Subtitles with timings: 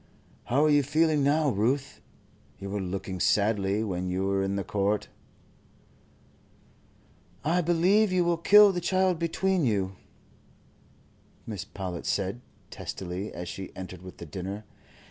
[0.45, 2.01] "How are you feeling now, Ruth?
[2.57, 5.09] You were looking sadly when you were in the court."
[7.45, 9.95] "I believe you will kill the child between you,"
[11.47, 11.67] Mrs.
[11.75, 12.41] Powlett said,
[12.71, 14.63] testily, as she entered with the dinner.